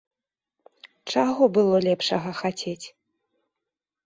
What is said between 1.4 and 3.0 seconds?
было лепшага хацець?!